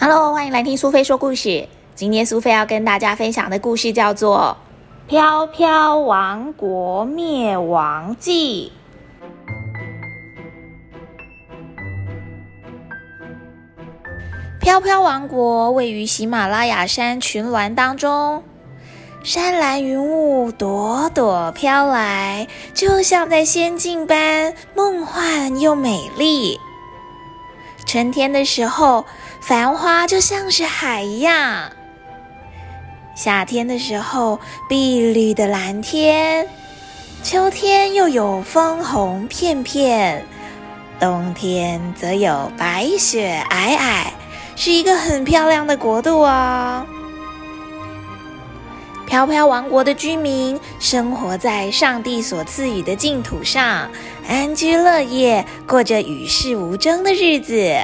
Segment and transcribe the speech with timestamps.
[0.00, 1.66] Hello，欢迎来听苏菲说故事。
[1.96, 4.56] 今天苏菲要跟大家分享的故事叫做
[5.10, 8.70] 《飘飘王国灭亡记》。
[14.60, 18.44] 飘飘王国位于喜马拉雅山群峦当中，
[19.24, 26.60] 山岚云雾朵朵飘来，就像在仙境般梦幻又美丽。
[27.84, 29.06] 春天的时候，
[29.40, 31.70] 繁花就像是海一样；
[33.14, 34.38] 夏天的时候，
[34.68, 36.44] 碧绿的蓝天；
[37.22, 40.20] 秋天又有枫红片片；
[41.00, 44.06] 冬天则有白雪皑皑，
[44.54, 46.84] 是一个很漂亮的国度哦。
[49.06, 53.90] 飘飘王国的居民生活在上帝所赐予的净土上，
[54.28, 57.74] 安居乐业，过着与世无争的日子。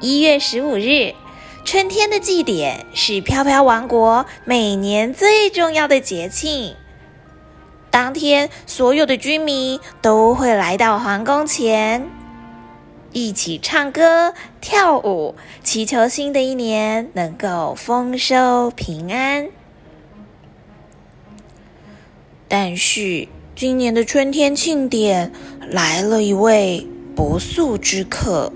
[0.00, 1.14] 一月十五日，
[1.64, 6.74] 春天的祭典是飘飘王国每年最重要的节庆。
[7.90, 12.06] 当天，所有的居民都会来到皇宫前。
[13.12, 19.48] 一起唱歌、跳舞，祈求新的一年能够丰收平安。
[22.48, 25.32] 但是，今年的春天庆典
[25.70, 28.52] 来了一位不速之客，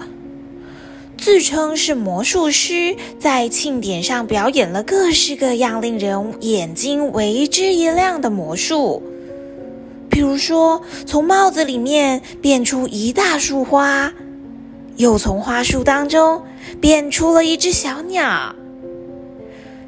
[1.20, 9.02] 自称是魔术师，在庆典上表演了各式各样令人眼睛为之一亮的魔术，
[10.08, 14.10] 比如说，从帽子里面变出一大束花。
[14.96, 16.42] 又从花束当中
[16.80, 18.54] 变出了一只小鸟，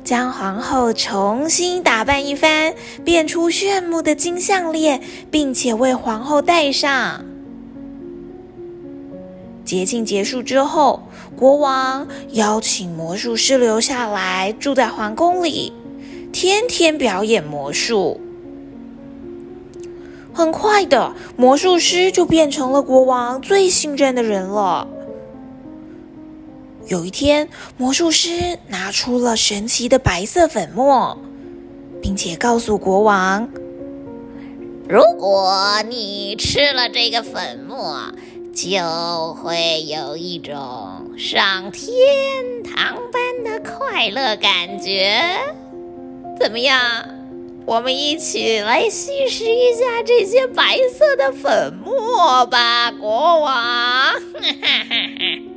[0.05, 7.25] 将皇后重新打扮一番，变出炫目的金项链，并且为皇后戴上。
[9.64, 11.03] 节庆结束之后，
[11.37, 15.72] 国王邀请魔术师留下来住在皇宫里，
[16.32, 18.20] 天天表演魔术。
[20.34, 24.87] 很快的，魔术师就变成了国王最信任的人了。
[26.87, 31.19] 有一天，魔术师拿出了神奇的白色粉末，
[32.00, 33.48] 并且告诉国王
[34.88, 38.12] ：“如果你吃了这个粉末，
[38.54, 45.21] 就会有一种上天堂般的快乐感觉。
[46.39, 46.81] 怎么样？
[47.65, 54.15] 我们一起来吸食一下这些白色的粉末吧，国王！”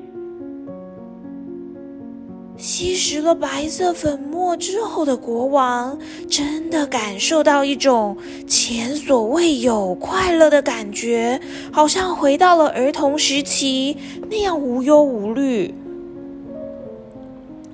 [2.58, 6.00] 吸食了白色粉末之后的国王，
[6.30, 8.18] 真的感受到一种
[8.48, 11.40] 前所未有快乐的感觉，
[11.72, 13.98] 好像回到了儿童时期
[14.30, 15.76] 那样无忧无虑。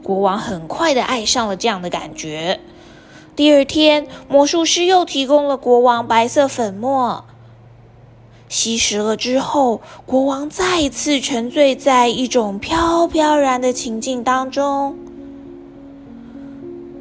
[0.01, 2.59] 国王很快的爱上了这样的感觉。
[3.35, 7.23] 第二天，魔术师又提供了国王白色粉末。
[8.51, 14.93] 吸食了之后，国王再一次沉醉在一种飘飘然的情境当中。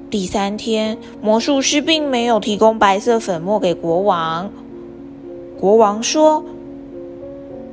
[0.09, 4.49] 第三天，魔术师并没有提供白色粉末给国王。
[5.59, 6.44] 国王说：“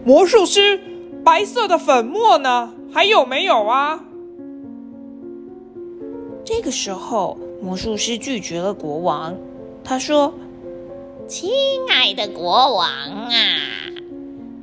[0.04, 0.80] 魔术师，
[1.24, 2.74] 白色的粉末呢？
[2.92, 4.04] 还有没有啊？”
[6.44, 9.36] 这个时候，魔术师拒绝了国王。
[9.84, 10.34] 他说。
[11.28, 11.52] 亲
[11.90, 13.32] 爱的国王啊，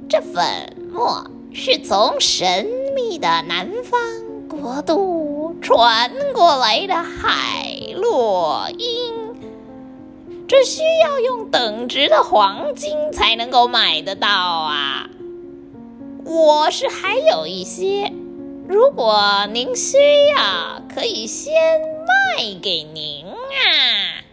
[0.09, 0.43] 这粉
[0.91, 2.67] 末是从神
[2.97, 4.01] 秘的南方
[4.49, 9.13] 国度传过来的海洛因，
[10.49, 15.11] 这需要用等值的黄金才能够买得到啊。
[16.25, 18.11] 我是还有一些，
[18.67, 19.99] 如果您需
[20.35, 24.24] 要，可以先卖给您啊。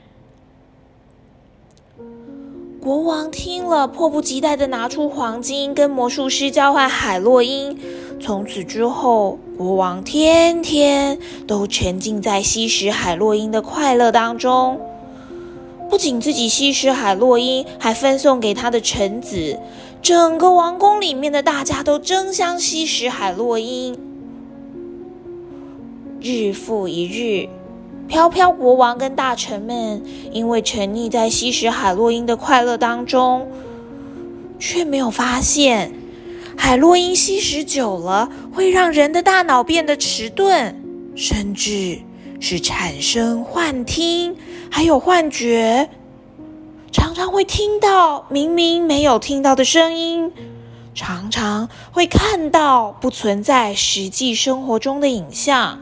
[2.82, 7.78] 国王听了，迫不及待的拿出黄金，跟魔术师交换海洛因。
[8.20, 14.82] 从此之后，国王天天都沉浸在吸食海洛因的快乐当中。
[15.92, 19.60] 不仅自己吸食海洛因，还分送给他的臣子。
[20.02, 23.96] 整个王宫里面的大家都争相吸食海洛因。
[26.20, 27.48] 日复一日。
[28.11, 30.03] 飘飘国王跟大臣们
[30.34, 33.49] 因为沉溺在吸食海洛因的快乐当中，
[34.59, 35.93] 却没有发现
[36.58, 40.75] 海洛因吸食久了会让人的大脑变得迟钝，
[41.16, 41.99] 甚至
[42.41, 44.35] 是产生幻听，
[44.69, 45.90] 还有幻觉，
[46.91, 50.29] 常常会听到明明没有听到的声音，
[50.93, 55.79] 常常会看到不存在实际生活中的影像。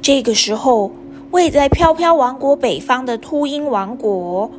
[0.00, 0.92] 这个时候，
[1.36, 4.50] 位在飘飘王国北方的秃鹰王国，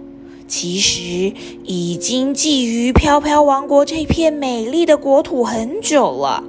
[0.48, 1.34] 其实
[1.64, 6.44] 已经觊觎飘飘王国这片美丽的国土很久了。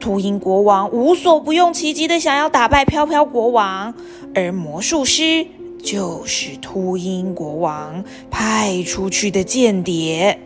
[0.00, 3.92] 秃鹰国王无所不用其极的想要打败飘飘国王，
[4.34, 5.46] 而魔术师
[5.82, 10.40] 就是秃鹰国王派出去的间谍。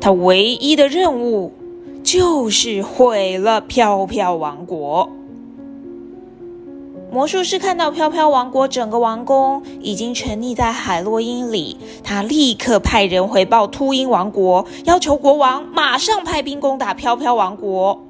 [0.00, 1.52] 他唯一的任务
[2.02, 5.10] 就是毁了飘飘王国。
[7.12, 18.00] 魔术师看到飘飘王国整个王宫已经沉溺在海洛因里，他立刻派人回报秃鹰王国，要求国王马上派兵攻打飘飘王国。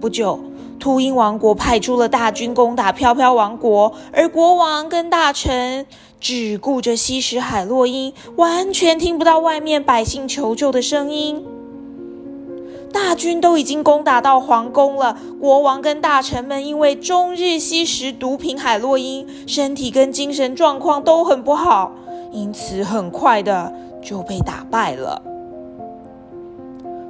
[0.00, 0.40] 不久，
[0.80, 5.86] 秃鹰王国派出了大军攻打飘飘王国，而国王跟大臣
[6.18, 11.44] 只顾着吸食海洛因，完全听不到外面百姓求救的声音。
[12.96, 21.92] 大军都已经攻打到皇宫了，国王跟大臣们因为终日吸食毒品海洛因，身体跟精神状况都很不好，
[22.32, 23.70] 因此很快的
[24.02, 25.20] 就被打败了。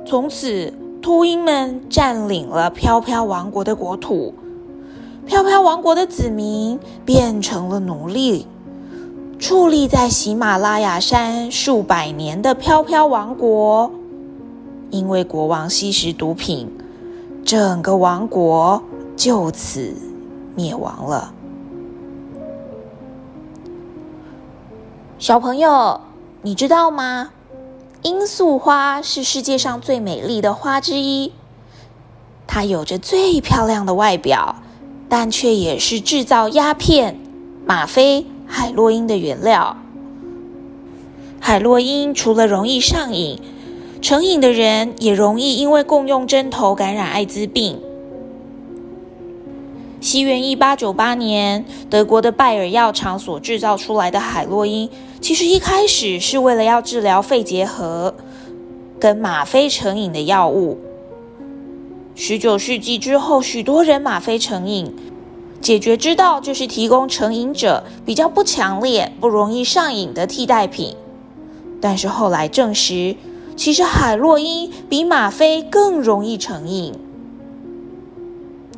[0.04, 4.34] 从此，秃鹰们占领了飘飘王国的国土，
[5.24, 8.48] 飘飘王国的子民变成了奴隶，
[9.38, 13.88] 矗立在喜马拉雅山数百年的飘飘王国。
[14.96, 16.70] 因为国王吸食毒品，
[17.44, 18.82] 整个王国
[19.14, 19.94] 就此
[20.54, 21.34] 灭亡了。
[25.18, 26.00] 小朋友，
[26.40, 27.30] 你知道吗？
[28.02, 31.32] 罂粟花是世界上最美丽的花之一，
[32.46, 34.56] 它有着最漂亮的外表，
[35.10, 37.18] 但却也是制造鸦片、
[37.66, 39.76] 吗啡、海洛因的原料。
[41.38, 43.40] 海洛因除了容易上瘾，
[44.02, 47.80] 成瘾的人也容易因为共用针头感染艾滋病。
[50.00, 54.88] 西元一八九八年，德国的拜耳药厂所制造出来的海洛因，
[55.20, 58.14] 其实一开始是为了要治疗肺结核
[59.00, 60.78] 跟吗啡成瘾的药物。
[62.14, 64.94] 十九世纪之后，许多人吗啡成瘾，
[65.60, 70.94] 解决之道就是提供成瘾者比较不强烈、不容易上瘾的替代品。
[71.80, 73.16] 但是后来证实。
[73.56, 76.92] 其实海洛因比吗啡更容易成瘾。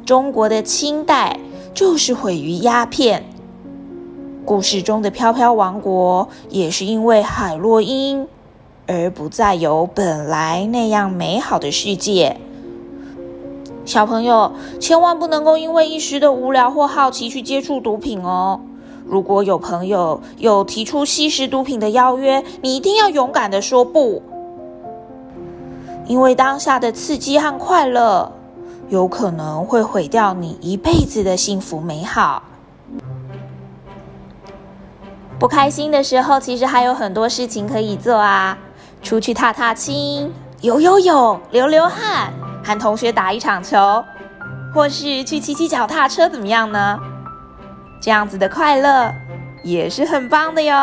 [0.06, 1.38] 中国的清代
[1.74, 3.24] 就是毁于鸦片。
[4.46, 8.26] 故事中的飘飘王国也是因为海洛因
[8.86, 12.38] 而不再有本来那样美好的世界。
[13.84, 18.60] 小朋友千万不能够因为一时的无聊或好奇去接触毒品哦。
[19.04, 24.22] 如果有朋友有提出吸食毒品的邀约，你一定要勇敢的说不。
[26.08, 28.32] 因为当下的刺激和快乐，
[28.88, 32.42] 有可能会毁掉你一辈子的幸福美好。
[35.38, 38.56] 不开心的时候，其实还有很多事情可以做啊，
[39.02, 40.32] 出去踏踏青、
[40.62, 42.32] 游游泳、流流汗，
[42.64, 44.02] 和同学打一场球，
[44.74, 46.98] 或是去骑骑脚踏车，怎么样呢？
[48.00, 49.12] 这样子的快乐
[49.62, 50.74] 也是很棒的哟。